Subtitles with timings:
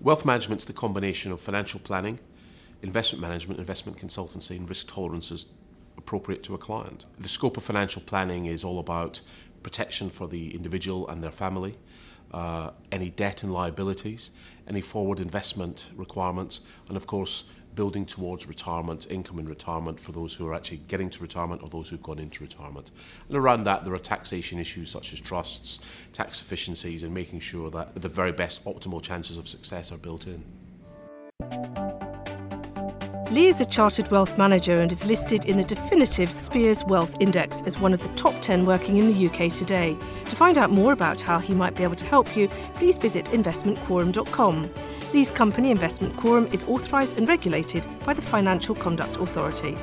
[0.00, 2.18] Wealth management is the combination of financial planning,
[2.82, 5.44] investment management, investment consultancy, and risk tolerances
[5.98, 7.04] appropriate to a client.
[7.18, 9.20] The scope of financial planning is all about
[9.62, 11.76] protection for the individual and their family,
[12.32, 14.30] uh, any debt and liabilities,
[14.66, 17.44] any forward investment requirements, and of course,
[17.74, 21.68] building towards retirement, income in retirement for those who are actually getting to retirement or
[21.68, 22.90] those who've gone into retirement.
[23.28, 25.80] And around that, there are taxation issues such as trusts,
[26.12, 30.26] tax efficiencies, and making sure that the very best optimal chances of success are built
[30.26, 30.44] in.
[33.30, 37.62] Lee is a chartered wealth manager and is listed in the definitive Spears Wealth Index
[37.62, 39.96] as one of the top 10 working in the UK today.
[40.24, 43.26] To find out more about how he might be able to help you, please visit
[43.26, 44.68] investmentquorum.com.
[45.12, 49.76] Lee's company Investment Quorum is authorised and regulated by the Financial Conduct Authority.